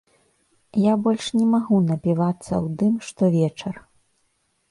[0.83, 3.75] Я больш не магу напівацца ў дым штовечар.